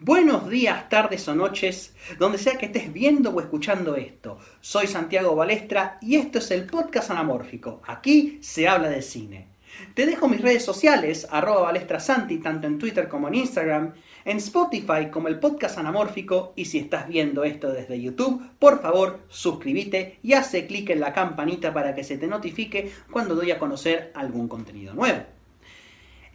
Buenos 0.00 0.50
días, 0.50 0.90
tardes 0.90 1.26
o 1.26 1.34
noches, 1.34 1.94
donde 2.18 2.36
sea 2.36 2.58
que 2.58 2.66
estés 2.66 2.92
viendo 2.92 3.30
o 3.30 3.40
escuchando 3.40 3.96
esto. 3.96 4.38
Soy 4.60 4.86
Santiago 4.86 5.34
Balestra 5.34 5.96
y 6.02 6.16
esto 6.16 6.38
es 6.38 6.50
el 6.50 6.66
podcast 6.66 7.10
anamórfico. 7.10 7.80
Aquí 7.86 8.38
se 8.42 8.68
habla 8.68 8.90
de 8.90 9.00
cine. 9.00 9.48
Te 9.94 10.04
dejo 10.04 10.28
mis 10.28 10.42
redes 10.42 10.62
sociales, 10.62 11.26
arroba 11.30 11.62
balestrasanti, 11.62 12.38
tanto 12.38 12.66
en 12.66 12.78
Twitter 12.78 13.08
como 13.08 13.28
en 13.28 13.36
Instagram, 13.36 13.94
en 14.26 14.36
Spotify 14.36 15.08
como 15.10 15.28
el 15.28 15.40
podcast 15.40 15.78
anamórfico 15.78 16.52
y 16.56 16.66
si 16.66 16.78
estás 16.78 17.08
viendo 17.08 17.42
esto 17.44 17.72
desde 17.72 18.00
YouTube, 18.00 18.42
por 18.58 18.82
favor 18.82 19.20
suscríbete 19.28 20.18
y 20.22 20.34
hace 20.34 20.66
clic 20.66 20.90
en 20.90 21.00
la 21.00 21.14
campanita 21.14 21.72
para 21.72 21.94
que 21.94 22.04
se 22.04 22.18
te 22.18 22.26
notifique 22.26 22.92
cuando 23.10 23.34
doy 23.34 23.50
a 23.50 23.58
conocer 23.58 24.12
algún 24.14 24.46
contenido 24.46 24.92
nuevo. 24.92 25.35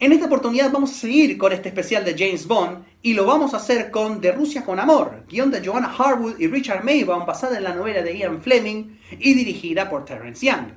En 0.02 0.10
esta 0.10 0.26
oportunidad 0.26 0.72
vamos 0.72 0.90
a 0.90 0.94
seguir 0.94 1.38
con 1.38 1.52
este 1.52 1.68
especial 1.68 2.04
de 2.04 2.16
James 2.18 2.48
Bond 2.48 2.84
y 3.02 3.14
lo 3.14 3.24
vamos 3.24 3.54
a 3.54 3.58
hacer 3.58 3.92
con 3.92 4.20
De 4.20 4.32
Rusia 4.32 4.64
con 4.64 4.80
Amor, 4.80 5.22
guion 5.28 5.52
de 5.52 5.64
Joanna 5.64 5.94
Harwood 5.96 6.40
y 6.40 6.48
Richard 6.48 6.82
Maybaum 6.82 7.24
basada 7.24 7.56
en 7.56 7.62
la 7.62 7.72
novela 7.72 8.02
de 8.02 8.18
Ian 8.18 8.42
Fleming 8.42 8.98
y 9.20 9.34
dirigida 9.34 9.88
por 9.88 10.04
Terence 10.04 10.44
Young. 10.44 10.72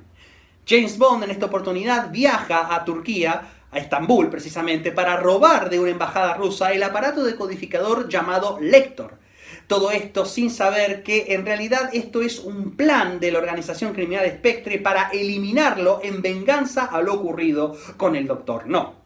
James 0.64 0.96
Bond 0.96 1.24
en 1.24 1.32
esta 1.32 1.46
oportunidad 1.46 2.12
viaja 2.12 2.72
a 2.72 2.84
Turquía, 2.84 3.64
a 3.72 3.78
Estambul 3.80 4.30
precisamente, 4.30 4.92
para 4.92 5.16
robar 5.16 5.70
de 5.70 5.80
una 5.80 5.90
embajada 5.90 6.34
rusa 6.34 6.72
el 6.72 6.84
aparato 6.84 7.24
decodificador 7.24 8.08
llamado 8.08 8.58
Lector. 8.60 9.18
Todo 9.66 9.90
esto 9.90 10.24
sin 10.24 10.52
saber 10.52 11.02
que 11.02 11.34
en 11.34 11.44
realidad 11.44 11.90
esto 11.92 12.22
es 12.22 12.38
un 12.38 12.76
plan 12.76 13.18
de 13.18 13.32
la 13.32 13.40
organización 13.40 13.92
criminal 13.92 14.24
Spectre 14.28 14.78
para 14.78 15.08
eliminarlo 15.08 15.98
en 16.04 16.22
venganza 16.22 16.84
a 16.84 17.02
lo 17.02 17.14
ocurrido 17.14 17.76
con 17.96 18.14
el 18.14 18.28
Doctor 18.28 18.68
No. 18.68 19.05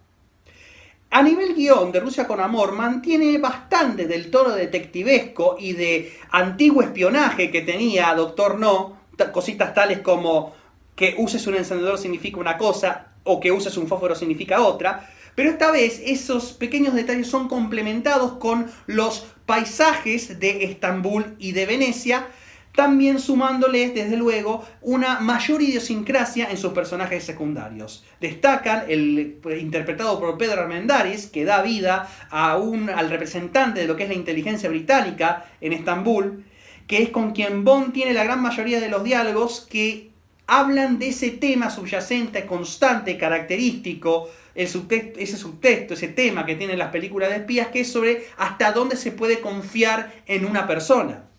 A 1.12 1.23
nivel 1.23 1.56
guion 1.56 1.91
de 1.91 1.98
Rusia 1.98 2.24
con 2.28 2.38
Amor 2.41 2.70
mantiene 2.70 3.37
bastante 3.38 4.06
del 4.06 4.30
tono 4.30 4.51
detectivesco 4.51 5.56
y 5.59 5.73
de 5.73 6.16
antiguo 6.30 6.82
espionaje 6.82 7.51
que 7.51 7.62
tenía 7.62 8.15
Doctor 8.15 8.60
No, 8.60 8.96
cositas 9.32 9.74
tales 9.74 9.98
como 10.02 10.54
que 10.95 11.16
uses 11.18 11.45
un 11.48 11.57
encendedor 11.57 11.98
significa 11.98 12.38
una 12.38 12.57
cosa 12.57 13.09
o 13.24 13.40
que 13.40 13.51
uses 13.51 13.76
un 13.76 13.88
fósforo 13.88 14.15
significa 14.15 14.60
otra, 14.60 15.10
pero 15.35 15.51
esta 15.51 15.73
vez 15.73 16.01
esos 16.04 16.52
pequeños 16.52 16.95
detalles 16.95 17.26
son 17.26 17.48
complementados 17.48 18.35
con 18.35 18.70
los 18.87 19.26
paisajes 19.46 20.38
de 20.38 20.65
Estambul 20.65 21.35
y 21.40 21.52
de 21.52 21.66
Venecia, 21.66 22.29
también 22.74 23.18
sumándoles, 23.18 23.95
desde 23.95 24.16
luego, 24.16 24.66
una 24.80 25.21
mayor 25.21 25.63
idiosincrasia 25.63 26.51
en 26.51 26.57
sus 26.57 26.73
personajes 26.73 27.24
secundarios. 27.24 28.04
Destacan 28.21 28.85
el 28.88 29.40
interpretado 29.59 30.18
por 30.21 30.38
Pedro 30.38 30.63
Armendáriz, 30.63 31.26
que 31.26 31.45
da 31.45 31.63
vida 31.63 32.09
a 32.30 32.57
un, 32.57 32.88
al 32.91 33.10
representante 33.10 33.80
de 33.80 33.87
lo 33.87 33.96
que 33.96 34.04
es 34.04 34.09
la 34.09 34.15
inteligencia 34.15 34.68
británica 34.68 35.46
en 35.60 35.73
Estambul, 35.73 36.45
que 36.87 37.02
es 37.02 37.10
con 37.10 37.32
quien 37.32 37.65
Bond 37.65 37.93
tiene 37.93 38.15
la 38.15 38.24
gran 38.24 38.43
mayoría 38.43 38.80
de 38.80 38.88
los 38.88 39.04
diálogos 39.04 39.66
que 39.71 40.10
hablan 40.46 40.98
de 40.98 41.09
ese 41.09 41.30
tema 41.30 41.71
subyacente, 41.71 42.46
constante, 42.46 43.16
característico, 43.16 44.29
el 44.54 44.66
ese 44.66 45.37
subtexto, 45.37 45.95
ese 45.95 46.09
tema 46.09 46.45
que 46.45 46.57
tienen 46.57 46.79
las 46.79 46.91
películas 46.91 47.30
de 47.30 47.37
espías, 47.37 47.68
que 47.68 47.80
es 47.80 47.93
sobre 47.93 48.24
hasta 48.37 48.73
dónde 48.73 48.96
se 48.96 49.13
puede 49.13 49.41
confiar 49.41 50.13
en 50.26 50.45
una 50.45 50.66
persona. 50.66 51.29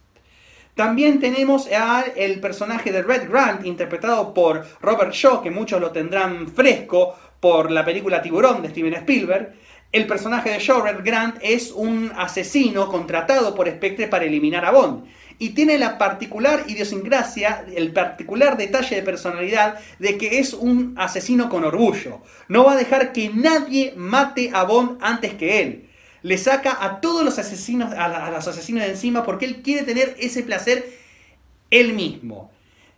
También 0.76 1.20
tenemos 1.20 1.68
al 1.72 2.40
personaje 2.40 2.92
de 2.92 3.04
Red 3.04 3.30
Grant, 3.30 3.66
interpretado 3.66 4.34
por 4.34 4.66
Robert 4.80 5.12
Shaw, 5.12 5.42
que 5.42 5.52
muchos 5.52 5.82
lo 5.82 5.92
tendrán 5.92 6.48
fresco 6.48 7.16
por 7.40 7.72
la 7.72 7.84
película 7.84 8.22
Tiburón 8.22 8.62
de 8.62 8.70
Steven 8.70 8.94
Spielberg. 8.94 9.54
El 9.92 10.08
personaje 10.08 10.50
de 10.50 10.60
Shaw, 10.60 10.84
Red 10.84 11.04
Grant, 11.04 11.36
es 11.42 11.72
un 11.72 12.12
asesino 12.16 12.88
contratado 12.88 13.54
por 13.54 13.68
Spectre 13.68 14.08
para 14.08 14.24
eliminar 14.24 14.64
a 14.64 14.72
Bond. 14.72 15.04
Y 15.40 15.50
tiene 15.50 15.78
la 15.78 15.98
particular 15.98 16.64
idiosincrasia, 16.68 17.66
el 17.76 17.92
particular 17.92 18.56
detalle 18.56 18.96
de 18.96 19.02
personalidad 19.02 19.80
de 20.00 20.18
que 20.18 20.40
es 20.40 20.54
un 20.54 20.94
asesino 20.98 21.50
con 21.50 21.66
orgullo. 21.66 22.22
No 22.48 22.64
va 22.64 22.74
a 22.74 22.78
dejar 22.78 23.12
que 23.12 23.30
nadie 23.34 23.94
mate 23.98 24.52
a 24.54 24.64
Bond 24.64 25.00
antes 25.02 25.34
que 25.34 25.62
él 25.62 25.91
le 26.24 26.38
saca 26.38 26.78
a 26.84 27.02
todos 27.02 27.24
los 27.24 27.40
asesinos, 27.40 27.94
a, 27.94 28.30
los 28.32 28.48
asesinos 28.48 28.84
de 28.84 28.92
encima, 28.92 29.24
porque 29.24 29.46
él 29.46 29.62
quiere 29.62 29.84
tener 29.84 30.16
ese 30.20 30.44
placer 30.44 30.98
él 31.70 31.94
mismo. 31.94 32.52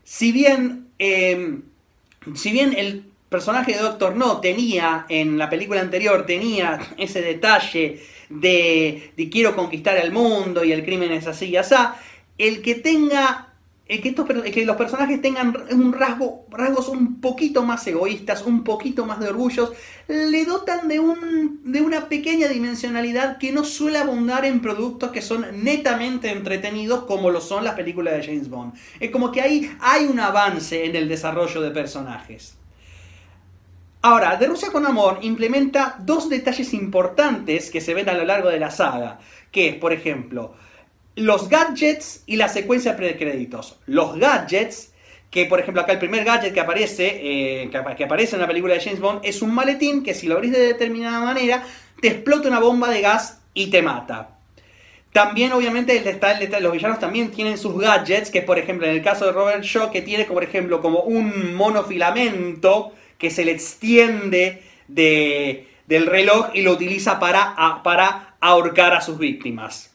Si 0.03 0.31
bien, 0.31 0.87
em, 0.99 1.63
si 2.35 2.51
bien 2.51 2.73
el 2.77 3.05
personaje 3.29 3.73
de 3.73 3.79
Doctor 3.79 4.15
No 4.15 4.41
tenía, 4.41 5.05
en 5.09 5.37
la 5.37 5.49
película 5.49 5.81
anterior, 5.81 6.25
tenía 6.25 6.79
ese 6.97 7.21
detalle 7.21 8.01
de, 8.29 9.11
de 9.15 9.29
quiero 9.29 9.55
conquistar 9.55 9.97
el 9.97 10.11
mundo 10.11 10.63
y 10.63 10.71
el 10.71 10.83
crimen 10.83 11.11
es 11.11 11.27
así 11.27 11.45
y 11.47 11.57
así, 11.57 11.75
el 12.37 12.61
que 12.61 12.75
tenga 12.75 13.52
que, 14.01 14.51
que 14.51 14.65
los 14.65 14.75
personajes 14.75 15.21
tengan 15.21 15.55
un 15.71 15.93
rasgo, 15.93 16.45
rasgos 16.49 16.87
un 16.89 17.19
poquito 17.21 17.63
más 17.63 17.85
egoístas, 17.87 18.43
un 18.43 18.63
poquito 18.63 19.05
más 19.05 19.19
de 19.19 19.29
orgullos, 19.29 19.71
le 20.07 20.45
dotan 20.45 20.87
de, 20.87 20.99
un, 20.99 21.61
de 21.63 21.81
una 21.81 22.07
pequeña 22.09 22.47
dimensionalidad 22.47 23.37
que 23.37 23.51
no 23.51 23.63
suele 23.63 23.97
abundar 23.97 24.45
en 24.45 24.61
productos 24.61 25.11
que 25.11 25.21
son 25.21 25.45
netamente 25.63 26.31
entretenidos 26.31 27.03
como 27.03 27.29
lo 27.29 27.41
son 27.41 27.63
las 27.63 27.75
películas 27.75 28.15
de 28.15 28.23
James 28.23 28.49
Bond. 28.49 28.73
Es 28.99 29.11
como 29.11 29.31
que 29.31 29.41
ahí 29.41 29.71
hay 29.81 30.05
un 30.05 30.19
avance 30.19 30.85
en 30.85 30.95
el 30.95 31.07
desarrollo 31.07 31.61
de 31.61 31.71
personajes. 31.71 32.57
Ahora, 34.05 34.35
De 34.35 34.47
Rusia 34.47 34.69
con 34.69 34.85
Amor 34.85 35.19
implementa 35.21 35.95
dos 35.99 36.27
detalles 36.27 36.73
importantes 36.73 37.71
que 37.71 37.79
se 37.79 37.93
ven 37.93 38.09
a 38.09 38.13
lo 38.13 38.25
largo 38.25 38.49
de 38.49 38.59
la 38.59 38.69
saga, 38.69 39.19
que 39.49 39.69
es, 39.69 39.75
por 39.75 39.93
ejemplo, 39.93 40.55
los 41.15 41.49
gadgets 41.49 42.23
y 42.25 42.37
la 42.37 42.47
secuencia 42.47 42.93
de 42.93 43.17
créditos. 43.17 43.79
Los 43.85 44.17
gadgets, 44.17 44.93
que 45.29 45.45
por 45.45 45.59
ejemplo 45.59 45.81
acá 45.81 45.93
el 45.93 45.99
primer 45.99 46.23
gadget 46.23 46.53
que 46.53 46.59
aparece, 46.59 47.19
eh, 47.21 47.69
que, 47.69 48.03
aparece 48.03 48.35
en 48.35 48.41
la 48.41 48.47
película 48.47 48.73
de 48.73 48.81
James 48.81 48.99
Bond, 48.99 49.21
es 49.23 49.41
un 49.41 49.53
maletín 49.53 50.03
que 50.03 50.13
si 50.13 50.27
lo 50.27 50.35
abrís 50.35 50.51
de 50.51 50.59
determinada 50.59 51.19
manera, 51.19 51.63
te 52.01 52.07
explota 52.09 52.47
una 52.47 52.59
bomba 52.59 52.89
de 52.89 53.01
gas 53.01 53.41
y 53.53 53.67
te 53.67 53.81
mata. 53.81 54.29
También, 55.11 55.51
obviamente, 55.53 56.01
los 56.59 56.71
villanos 56.71 56.99
también 56.99 57.29
tienen 57.29 57.59
sus 57.59 57.77
gadgets, 57.77 58.31
que 58.31 58.41
por 58.41 58.57
ejemplo, 58.57 58.87
en 58.87 58.93
el 58.93 59.03
caso 59.03 59.25
de 59.25 59.31
Robert 59.31 59.63
Shaw, 59.63 59.91
que 59.91 60.01
tiene, 60.01 60.25
ejemplo, 60.41 60.81
como 60.81 61.01
un 61.01 61.53
monofilamento 61.53 62.93
que 63.19 63.29
se 63.29 63.45
le 63.45 63.51
extiende 63.51 64.63
de, 64.87 65.67
del 65.85 66.07
reloj 66.07 66.47
y 66.55 66.63
lo 66.63 66.71
utiliza 66.71 67.19
para, 67.19 67.81
para 67.83 68.35
ahorcar 68.39 68.95
a 68.95 69.01
sus 69.01 69.19
víctimas. 69.19 69.92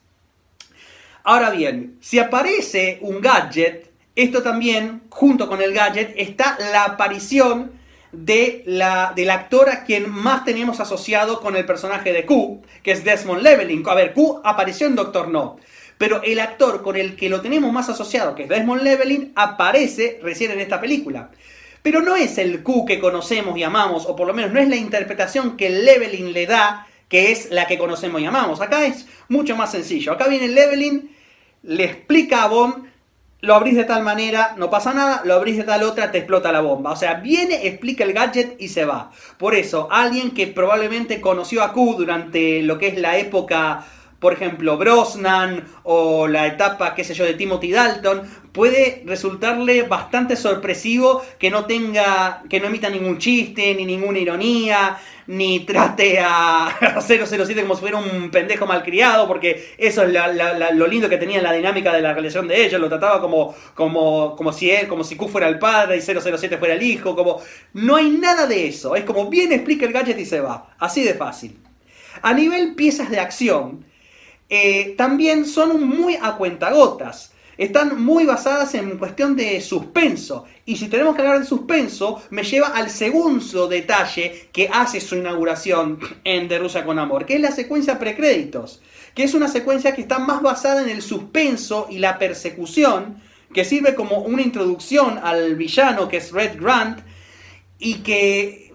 Ahora 1.31 1.50
bien, 1.50 1.99
si 2.00 2.19
aparece 2.19 2.97
un 3.03 3.21
gadget, 3.21 3.91
esto 4.16 4.43
también, 4.43 5.03
junto 5.11 5.47
con 5.47 5.61
el 5.61 5.75
gadget, 5.75 6.15
está 6.16 6.56
la 6.72 6.84
aparición 6.84 7.72
de 8.12 8.62
la, 8.65 9.12
del 9.15 9.28
actor 9.28 9.69
a 9.69 9.84
quien 9.84 10.09
más 10.09 10.47
tenemos 10.47 10.81
asociado 10.81 11.43
con 11.43 11.55
el 11.55 11.67
personaje 11.67 12.15
de 12.15 12.25
Q, 12.25 12.62
que 12.83 12.93
es 12.93 13.05
Desmond 13.05 13.43
Llewellyn. 13.43 13.83
A 13.87 13.94
ver, 13.94 14.15
Q 14.15 14.41
apareció 14.43 14.87
en 14.87 14.94
Doctor 14.94 15.28
No. 15.28 15.59
Pero 15.99 16.22
el 16.22 16.41
actor 16.41 16.83
con 16.83 16.97
el 16.97 17.15
que 17.15 17.28
lo 17.28 17.43
tenemos 17.43 17.71
más 17.75 17.91
asociado, 17.91 18.34
que 18.34 18.44
es 18.44 18.49
Desmond 18.49 18.83
Llewellyn, 18.83 19.33
aparece 19.37 20.21
recién 20.22 20.53
en 20.53 20.61
esta 20.61 20.81
película. 20.81 21.31
Pero 21.83 22.00
no 22.00 22.17
es 22.17 22.38
el 22.38 22.62
Q 22.62 22.87
que 22.87 22.99
conocemos 22.99 23.59
y 23.59 23.65
amamos, 23.65 24.06
o 24.06 24.17
por 24.17 24.27
lo 24.27 24.33
menos 24.33 24.50
no 24.50 24.61
es 24.61 24.69
la 24.71 24.77
interpretación 24.77 25.59
que 25.59 25.69
Llewellyn 25.69 26.33
le 26.33 26.47
da, 26.47 26.87
que 27.11 27.33
es 27.33 27.50
la 27.50 27.67
que 27.67 27.77
conocemos 27.77 28.19
y 28.22 28.25
amamos. 28.25 28.62
Acá 28.62 28.87
es 28.87 29.06
mucho 29.28 29.56
más 29.56 29.72
sencillo. 29.72 30.12
Acá 30.12 30.27
viene 30.27 30.49
Llewellyn 30.49 31.18
le 31.62 31.84
explica 31.84 32.44
a 32.44 32.48
Bond, 32.48 32.88
lo 33.41 33.54
abrís 33.54 33.76
de 33.76 33.84
tal 33.84 34.02
manera, 34.02 34.54
no 34.56 34.69
pasa 34.69 34.92
nada, 34.92 35.22
lo 35.24 35.34
abrís 35.34 35.56
de 35.56 35.64
tal 35.64 35.84
otra, 35.84 36.10
te 36.10 36.19
explota 36.19 36.50
la 36.50 36.60
bomba. 36.60 36.91
O 36.91 36.96
sea, 36.96 37.14
viene, 37.14 37.66
explica 37.66 38.02
el 38.02 38.12
gadget 38.12 38.60
y 38.60 38.69
se 38.69 38.84
va. 38.84 39.12
Por 39.38 39.54
eso, 39.54 39.88
alguien 39.91 40.32
que 40.32 40.48
probablemente 40.48 41.20
conoció 41.20 41.62
a 41.62 41.72
Q 41.72 41.94
durante 41.96 42.62
lo 42.62 42.78
que 42.78 42.88
es 42.88 42.98
la 42.98 43.16
época 43.16 43.86
por 44.21 44.33
ejemplo, 44.33 44.76
Brosnan 44.76 45.65
o 45.85 46.26
la 46.26 46.47
etapa, 46.47 46.94
qué 46.94 47.05
sé 47.05 47.15
yo, 47.15 47.25
de 47.25 47.35
Timothy 47.35 47.70
Dalton, 47.70 48.23
puede 48.53 49.05
resultarle 49.06 49.82
bastante 49.82 50.35
sorpresivo 50.35 51.23
que 51.38 51.50
no 51.50 51.67
tenga, 51.67 52.43
que 52.50 52.59
no 52.59 52.67
emita 52.67 52.91
ningún 52.91 53.19
chiste, 53.19 53.75
ni 53.76 53.85
ninguna 53.85 54.19
ironía, 54.19 54.99
ni 55.29 55.61
trate 55.61 56.19
a 56.20 56.99
007 57.00 57.62
como 57.62 57.76
si 57.76 57.81
fuera 57.81 57.99
un 57.99 58.31
pendejo 58.31 58.67
malcriado, 58.67 59.29
porque 59.29 59.75
eso 59.79 60.03
es 60.03 60.12
lo 60.75 60.87
lindo 60.88 61.09
que 61.09 61.19
tenía 61.19 61.38
en 61.38 61.44
la 61.44 61.53
dinámica 61.53 61.93
de 61.93 62.03
la 62.03 62.12
relación 62.12 62.49
de 62.49 62.64
ellos, 62.64 62.81
lo 62.81 62.88
trataba 62.88 63.21
como, 63.21 63.55
como, 63.75 64.35
como 64.35 64.53
si 64.53 64.69
él, 64.69 64.88
como 64.88 65.05
si 65.05 65.14
Q 65.14 65.29
fuera 65.29 65.47
el 65.47 65.61
padre 65.61 65.97
y 65.97 66.00
007 66.00 66.59
fuera 66.59 66.75
el 66.75 66.82
hijo, 66.82 67.14
como, 67.14 67.41
no 67.75 67.94
hay 67.94 68.11
nada 68.11 68.49
de 68.49 68.67
eso, 68.67 68.97
es 68.97 69.05
como 69.05 69.31
bien 69.31 69.53
explica 69.53 69.87
el 69.87 69.93
gadget 69.93 70.19
y 70.19 70.26
se 70.26 70.41
va, 70.41 70.75
así 70.81 71.05
de 71.05 71.14
fácil. 71.14 71.61
A 72.23 72.32
nivel 72.32 72.75
piezas 72.75 73.11
de 73.11 73.21
acción, 73.21 73.87
eh, 74.49 74.95
también 74.97 75.45
son 75.45 75.87
muy 75.87 76.17
a 76.21 76.37
cuentagotas. 76.37 77.33
están 77.59 78.00
muy 78.00 78.25
basadas 78.25 78.75
en 78.75 78.99
cuestión 78.99 79.35
de 79.35 79.61
suspenso. 79.61 80.45
Y 80.65 80.77
si 80.77 80.89
tenemos 80.89 81.17
que 81.17 81.23
hablar 81.23 81.41
de 81.41 81.45
suspenso, 81.45 82.23
me 82.31 82.45
lleva 82.45 82.69
al 82.69 82.89
segundo 82.89 83.67
detalle 83.67 84.49
que 84.53 84.71
hace 84.73 85.00
su 85.00 85.17
inauguración 85.17 85.99
en 86.23 86.47
De 86.47 86.59
Rusia 86.59 86.85
con 86.85 87.00
Amor, 87.00 87.27
que 87.27 87.35
es 87.35 87.41
la 87.41 87.50
secuencia 87.50 87.99
precréditos, 87.99 88.81
que 89.12 89.25
es 89.25 89.35
una 89.35 89.49
secuencia 89.49 89.93
que 89.93 90.03
está 90.03 90.21
más 90.21 90.41
basada 90.41 90.83
en 90.83 90.89
el 90.89 91.03
suspenso 91.03 91.89
y 91.91 91.99
la 91.99 92.17
persecución, 92.17 93.21
que 93.53 93.65
sirve 93.65 93.97
como 93.97 94.21
una 94.21 94.43
introducción 94.43 95.19
al 95.21 95.56
villano 95.56 96.09
que 96.09 96.19
es 96.19 96.31
Red 96.31 96.61
Grant, 96.61 97.00
y 97.81 97.95
que, 97.97 98.73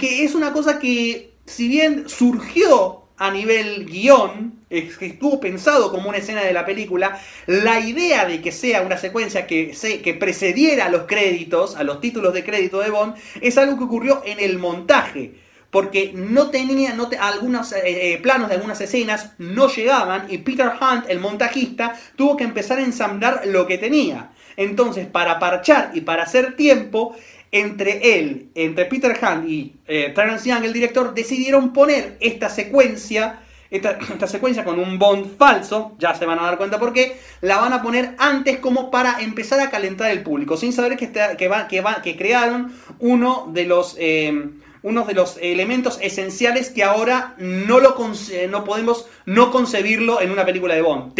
que 0.00 0.24
es 0.24 0.34
una 0.34 0.52
cosa 0.52 0.80
que, 0.80 1.34
si 1.44 1.68
bien 1.68 2.08
surgió 2.08 3.05
a 3.18 3.30
nivel 3.30 3.86
guion, 3.86 4.60
estuvo 4.68 5.40
pensado 5.40 5.90
como 5.90 6.08
una 6.08 6.18
escena 6.18 6.42
de 6.42 6.52
la 6.52 6.66
película, 6.66 7.18
la 7.46 7.80
idea 7.80 8.26
de 8.26 8.42
que 8.42 8.52
sea 8.52 8.82
una 8.82 8.98
secuencia 8.98 9.46
que, 9.46 9.74
se, 9.74 10.02
que 10.02 10.14
precediera 10.14 10.86
a 10.86 10.90
los 10.90 11.04
créditos, 11.04 11.76
a 11.76 11.84
los 11.84 12.00
títulos 12.00 12.34
de 12.34 12.44
crédito 12.44 12.80
de 12.80 12.90
Bond, 12.90 13.14
es 13.40 13.56
algo 13.56 13.78
que 13.78 13.84
ocurrió 13.84 14.22
en 14.24 14.40
el 14.40 14.58
montaje. 14.58 15.46
Porque 15.70 16.12
no 16.14 16.50
tenía, 16.50 16.94
no 16.94 17.10
algunos 17.20 17.72
eh, 17.72 17.82
eh, 17.84 18.18
planos 18.18 18.48
de 18.48 18.54
algunas 18.54 18.80
escenas 18.80 19.32
no 19.38 19.68
llegaban 19.68 20.26
y 20.30 20.38
Peter 20.38 20.70
Hunt, 20.80 21.04
el 21.08 21.18
montajista, 21.18 21.98
tuvo 22.14 22.36
que 22.36 22.44
empezar 22.44 22.78
a 22.78 22.84
ensamblar 22.84 23.42
lo 23.46 23.66
que 23.66 23.76
tenía. 23.76 24.30
Entonces, 24.56 25.06
para 25.06 25.38
parchar 25.38 25.90
y 25.92 26.00
para 26.00 26.22
hacer 26.22 26.56
tiempo, 26.56 27.14
entre 27.60 28.18
él, 28.18 28.50
entre 28.54 28.84
Peter 28.86 29.18
Hunt 29.20 29.48
y 29.48 29.74
eh, 29.86 30.12
Terence 30.14 30.48
Young, 30.48 30.64
el 30.64 30.72
director, 30.72 31.14
decidieron 31.14 31.72
poner 31.72 32.16
esta 32.20 32.48
secuencia, 32.48 33.40
esta, 33.70 34.26
secuencia 34.26 34.64
con 34.64 34.78
un 34.78 34.98
Bond 34.98 35.36
falso, 35.36 35.94
ya 35.98 36.14
se 36.14 36.26
van 36.26 36.38
a 36.38 36.42
dar 36.42 36.58
cuenta 36.58 36.78
por 36.78 36.92
qué, 36.92 37.16
la 37.40 37.58
van 37.58 37.72
a 37.72 37.82
poner 37.82 38.14
antes 38.18 38.58
como 38.58 38.90
para 38.90 39.20
empezar 39.20 39.60
a 39.60 39.70
calentar 39.70 40.10
el 40.10 40.22
público, 40.22 40.56
sin 40.56 40.72
saber 40.72 40.96
que, 40.96 41.10
que, 41.10 41.50
que, 42.02 42.16
crearon 42.16 42.72
uno 43.00 43.50
de 43.52 43.64
los... 43.64 43.96
Eh, 43.98 44.50
uno 44.82 45.04
de 45.04 45.14
los 45.14 45.36
elementos 45.42 45.98
esenciales 46.00 46.70
que 46.70 46.84
ahora 46.84 47.34
no, 47.38 47.80
lo 47.80 47.96
no 48.48 48.64
podemos 48.64 49.08
no 49.24 49.50
concebirlo 49.50 50.20
en 50.20 50.30
una 50.30 50.46
película 50.46 50.76
de 50.76 50.82
Bond. 50.82 51.12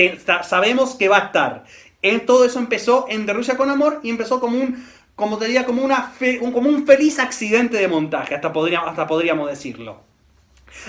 sabemos 0.45 0.95
que 0.95 1.09
va 1.09 1.17
a 1.17 1.27
estar. 1.27 1.65
En, 2.01 2.25
todo 2.27 2.45
eso 2.45 2.61
empezó 2.61 3.07
en 3.09 3.27
De 3.27 3.33
Rusia 3.33 3.57
con 3.57 3.69
Amor 3.69 3.99
y 4.05 4.11
empezó 4.11 4.39
como 4.39 4.57
un 4.57 4.87
como 5.17 5.39
te 5.39 5.47
diría, 5.47 5.65
como, 5.65 5.83
una 5.83 6.13
un, 6.43 6.53
como 6.53 6.69
un 6.69 6.87
feliz 6.87 7.19
accidente 7.19 7.79
de 7.79 7.89
montaje, 7.89 8.35
hasta 8.35 8.53
podríamos, 8.53 8.91
hasta 8.91 9.07
podríamos 9.07 9.49
decirlo. 9.49 10.03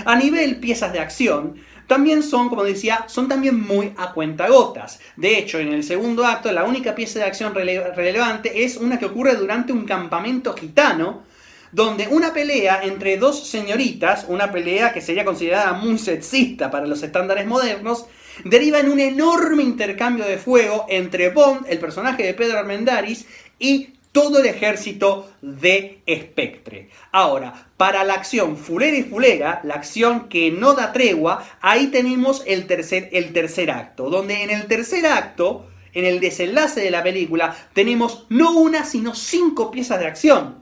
A 0.06 0.16
nivel 0.16 0.60
piezas 0.60 0.92
de 0.92 1.00
acción, 1.00 1.56
también 1.88 2.22
son, 2.22 2.50
como 2.50 2.66
decía, 2.66 3.06
son 3.08 3.30
también 3.30 3.60
muy 3.62 3.94
a 3.98 4.12
cuentagotas. 4.12 5.00
De 5.16 5.40
hecho, 5.40 5.60
en 5.60 5.72
el 5.72 5.84
segundo 5.84 6.26
acto, 6.26 6.52
la 6.52 6.66
única 6.66 6.94
pieza 6.94 7.20
de 7.20 7.26
acción 7.26 7.56
relevante 7.56 8.66
es 8.66 8.76
una 8.76 9.00
que 9.00 9.06
ocurre 9.06 9.36
durante 9.36 9.72
un 9.72 9.86
campamento 9.86 10.54
gitano, 10.54 11.24
donde 11.72 12.08
una 12.10 12.34
pelea 12.34 12.82
entre 12.84 13.18
dos 13.18 13.48
señoritas, 13.48 14.26
una 14.28 14.52
pelea 14.52 14.92
que 14.92 15.02
sería 15.02 15.24
considerada 15.24 15.74
muy 15.74 15.98
sexista 15.98 16.70
para 16.70 16.88
los 16.88 17.02
estándares 17.04 17.46
modernos, 17.46 18.06
deriva 18.44 18.80
en 18.80 18.90
un 18.90 19.00
enorme 19.00 19.64
intercambio 19.64 20.26
de 20.26 20.38
fuego 20.38 20.86
entre 20.90 21.30
Bond, 21.30 21.66
el 21.70 21.80
personaje 21.80 22.24
de 22.24 22.34
Pedro 22.34 22.60
Armendáriz, 22.60 23.26
y 23.60 23.97
todo 24.18 24.40
el 24.40 24.48
ejército 24.48 25.32
de 25.44 26.02
Spectre. 26.10 26.90
Ahora, 27.12 27.68
para 27.78 28.04
la 28.04 28.16
acción 28.16 28.58
fulera 28.58 28.98
y 28.98 29.04
fulera, 29.04 29.62
la 29.64 29.76
acción 29.76 30.28
que 30.28 30.50
no 30.50 30.74
da 30.74 30.92
tregua, 30.92 31.48
ahí 31.62 31.88
tenemos 31.88 32.42
el 32.48 32.66
tercer, 32.66 33.10
el 33.12 33.32
tercer 33.32 33.70
acto, 33.70 34.10
donde 34.10 34.42
en 34.42 34.50
el 34.50 34.66
tercer 34.66 35.06
acto, 35.06 35.68
en 35.94 36.06
el 36.06 36.20
desenlace 36.20 36.82
de 36.82 36.90
la 36.90 37.04
película, 37.04 37.56
tenemos 37.74 38.26
no 38.30 38.58
una, 38.58 38.86
sino 38.86 39.14
cinco 39.14 39.70
piezas 39.70 40.00
de 40.00 40.08
acción. 40.08 40.56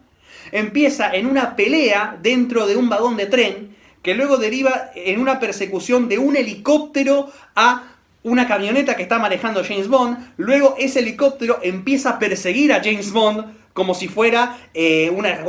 Empieza 0.52 1.16
en 1.16 1.25
una 1.25 1.56
pelea 1.56 2.18
dentro 2.22 2.68
de 2.68 2.75
un 2.75 2.90
vagón 2.90 3.16
de 3.16 3.28
tren, 3.28 3.74
que 4.04 4.16
luego 4.16 4.36
deriva 4.36 4.92
en 4.96 5.22
una 5.22 5.40
persecución 5.40 6.10
de 6.10 6.18
un 6.18 6.36
helicóptero 6.36 7.31
a 7.56 7.94
una 8.25 8.48
camioneta 8.48 8.95
que 8.95 9.04
está 9.04 9.19
manejando 9.19 9.63
James 9.63 9.88
Bond, 9.88 10.33
luego 10.38 10.75
ese 10.80 11.00
helicóptero 11.00 11.60
empieza 11.62 12.10
a 12.10 12.19
perseguir 12.19 12.74
a 12.74 12.81
James 12.83 13.12
Bond 13.12 13.45
como 13.72 13.94
si 13.94 14.07
fuera 14.07 14.57
eh, 14.74 15.12
una, 15.12 15.44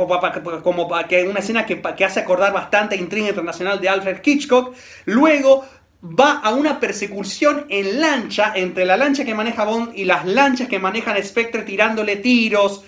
como, 0.61 0.85
una 0.85 1.39
escena 1.39 1.65
que, 1.65 1.81
hace 2.05 2.19
acordar 2.19 2.53
bastante 2.53 2.95
Intriga 2.95 3.29
Internacional 3.29 3.81
de 3.81 3.89
Alfred 3.89 4.19
Hitchcock, 4.23 4.75
luego 5.05 5.65
va 6.03 6.33
a 6.33 6.53
una 6.53 6.79
persecución 6.79 7.65
en 7.69 7.99
lancha 7.99 8.53
entre 8.55 8.85
la 8.85 8.95
lancha 8.95 9.25
que 9.25 9.33
maneja 9.33 9.65
Bond 9.65 9.97
y 9.97 10.05
las 10.05 10.25
lanchas 10.25 10.67
que 10.67 10.77
manejan 10.77 11.21
Spectre 11.23 11.63
tirándole 11.63 12.17
tiros, 12.17 12.83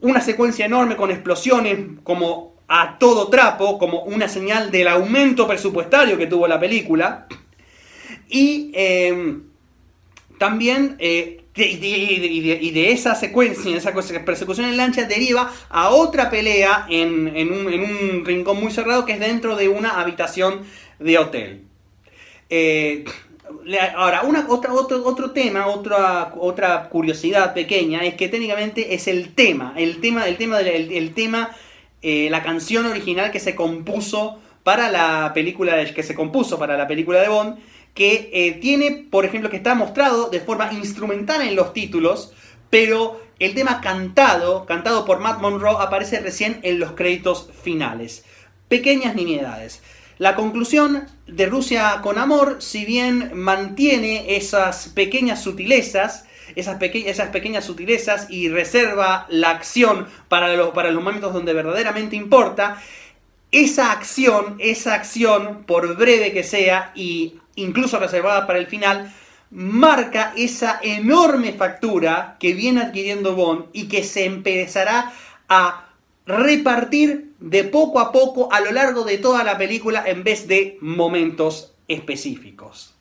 una 0.00 0.20
secuencia 0.20 0.66
enorme 0.66 0.96
con 0.96 1.12
explosiones 1.12 1.78
como 2.02 2.56
a 2.66 2.98
todo 2.98 3.28
trapo, 3.28 3.78
como 3.78 4.02
una 4.02 4.26
señal 4.26 4.72
del 4.72 4.88
aumento 4.88 5.46
presupuestario 5.46 6.18
que 6.18 6.26
tuvo 6.26 6.48
la 6.48 6.58
película. 6.58 7.28
Y 8.30 8.70
em, 8.74 9.42
también, 10.38 10.96
eh, 11.00 11.42
y, 11.56 12.70
de, 12.70 12.92
esa 12.92 13.14
secuencia, 13.16 13.76
esa 13.76 13.92
persecución 14.24 14.66
en 14.66 14.76
lancha, 14.76 15.04
deriva 15.04 15.52
a 15.68 15.90
otra 15.90 16.30
pelea 16.30 16.86
en, 16.88 17.52
un, 17.52 18.24
rincón 18.24 18.60
muy 18.60 18.70
cerrado 18.70 19.04
que 19.04 19.14
es 19.14 19.20
dentro 19.20 19.56
de 19.56 19.68
una 19.68 20.00
habitación 20.00 20.60
de 21.00 21.18
hotel. 21.18 21.64
Eh, 22.48 23.04
ahora, 23.96 24.22
una, 24.22 24.46
otro, 24.48 25.04
otro 25.04 25.32
tema, 25.32 25.66
otra, 25.66 26.34
otra 26.38 26.88
curiosidad 26.88 27.52
pequeña, 27.52 28.04
es 28.04 28.14
que 28.14 28.28
técnicamente 28.28 28.94
es 28.94 29.08
el 29.08 29.34
tema, 29.34 29.74
el 29.76 30.00
tema, 30.00 30.28
el 30.28 30.36
tema, 30.36 30.60
el, 30.60 31.14
tema 31.14 31.50
eh, 32.00 32.28
la 32.30 32.42
canción 32.44 32.86
original 32.86 33.32
que 33.32 33.40
se 33.40 33.56
compuso 33.56 34.38
para 34.62 34.90
la 34.90 35.32
película, 35.34 35.84
que 35.92 36.02
se 36.02 36.14
compuso 36.14 36.58
para 36.58 36.76
la 36.76 36.86
película 36.86 37.20
de 37.20 37.28
Bond, 37.28 37.58
que 37.94 38.30
eh, 38.32 38.52
tiene, 38.60 39.06
por 39.10 39.24
ejemplo, 39.24 39.50
que 39.50 39.56
está 39.56 39.74
mostrado 39.74 40.30
de 40.30 40.40
forma 40.40 40.72
instrumental 40.72 41.42
en 41.42 41.56
los 41.56 41.72
títulos, 41.72 42.32
pero 42.70 43.20
el 43.38 43.54
tema 43.54 43.80
cantado, 43.80 44.66
cantado 44.66 45.04
por 45.04 45.18
Matt 45.18 45.40
Monroe, 45.40 45.76
aparece 45.80 46.20
recién 46.20 46.60
en 46.62 46.78
los 46.78 46.92
créditos 46.92 47.50
finales. 47.62 48.24
Pequeñas 48.68 49.14
nimiedades. 49.14 49.82
La 50.18 50.36
conclusión 50.36 51.06
de 51.26 51.46
Rusia 51.46 52.00
con 52.02 52.18
Amor, 52.18 52.56
si 52.60 52.84
bien 52.84 53.30
mantiene 53.34 54.36
esas 54.36 54.88
pequeñas 54.90 55.42
sutilezas, 55.42 56.26
esas, 56.56 56.76
pequeñas 56.76 57.64
sutilezas 57.64 58.30
y 58.30 58.48
reserva 58.48 59.26
la 59.30 59.50
acción 59.50 60.06
para, 60.28 60.72
para 60.72 60.90
los 60.90 61.02
momentos 61.02 61.32
donde 61.32 61.54
verdaderamente 61.54 62.16
importa, 62.16 62.82
esa 63.52 63.92
acción, 63.92 64.56
esa 64.58 64.94
acción, 64.94 65.64
por 65.64 65.96
breve 65.96 66.32
que 66.32 66.44
sea 66.44 66.92
y 66.94 67.36
incluso 67.62 67.98
reservada 67.98 68.46
para 68.46 68.58
el 68.58 68.66
final, 68.66 69.12
marca 69.50 70.32
esa 70.36 70.78
enorme 70.82 71.52
factura 71.52 72.36
que 72.38 72.54
viene 72.54 72.82
adquiriendo 72.82 73.34
Bond 73.34 73.66
y 73.72 73.88
que 73.88 74.04
se 74.04 74.24
empezará 74.24 75.12
a 75.48 75.88
repartir 76.26 77.32
de 77.40 77.64
poco 77.64 77.98
a 77.98 78.12
poco 78.12 78.52
a 78.52 78.60
lo 78.60 78.70
largo 78.70 79.04
de 79.04 79.18
toda 79.18 79.42
la 79.42 79.58
película 79.58 80.04
en 80.06 80.22
vez 80.22 80.46
de 80.46 80.78
momentos 80.80 81.74
específicos. 81.88 82.94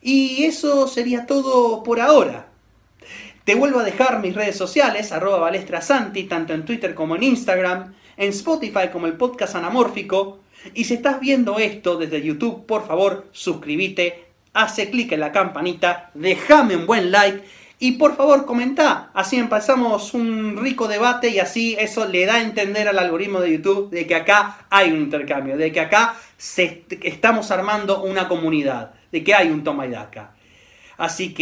Y 0.00 0.44
eso 0.44 0.88
sería 0.88 1.26
todo 1.26 1.84
por 1.84 2.00
ahora. 2.00 2.48
Te 3.44 3.54
vuelvo 3.54 3.80
a 3.80 3.84
dejar 3.84 4.20
mis 4.20 4.34
redes 4.34 4.56
sociales, 4.56 5.12
arroba 5.12 5.38
balestrasanti, 5.38 6.24
tanto 6.24 6.52
en 6.54 6.64
Twitter 6.64 6.94
como 6.94 7.16
en 7.16 7.22
Instagram, 7.22 7.94
en 8.16 8.30
Spotify 8.30 8.88
como 8.92 9.06
el 9.06 9.16
podcast 9.16 9.54
anamórfico, 9.54 10.41
y 10.74 10.84
si 10.84 10.94
estás 10.94 11.20
viendo 11.20 11.58
esto 11.58 11.96
desde 11.96 12.22
YouTube, 12.22 12.66
por 12.66 12.86
favor, 12.86 13.26
suscríbete, 13.32 14.26
hace 14.52 14.90
clic 14.90 15.12
en 15.12 15.20
la 15.20 15.32
campanita, 15.32 16.10
déjame 16.14 16.76
un 16.76 16.86
buen 16.86 17.10
like 17.10 17.42
y 17.78 17.92
por 17.92 18.16
favor 18.16 18.46
comenta. 18.46 19.10
Así 19.12 19.36
empezamos 19.36 20.14
un 20.14 20.56
rico 20.56 20.86
debate 20.86 21.30
y 21.30 21.40
así 21.40 21.76
eso 21.78 22.06
le 22.06 22.26
da 22.26 22.34
a 22.36 22.42
entender 22.42 22.86
al 22.86 22.98
algoritmo 22.98 23.40
de 23.40 23.52
YouTube 23.52 23.90
de 23.90 24.06
que 24.06 24.14
acá 24.14 24.66
hay 24.70 24.92
un 24.92 25.00
intercambio, 25.00 25.56
de 25.56 25.72
que 25.72 25.80
acá 25.80 26.14
se, 26.36 26.84
estamos 27.02 27.50
armando 27.50 28.02
una 28.04 28.28
comunidad, 28.28 28.92
de 29.10 29.24
que 29.24 29.34
hay 29.34 29.48
un 29.48 29.64
toma 29.64 29.86
y 29.86 29.90
daca. 29.90 30.30
Así 30.96 31.34
que 31.34 31.40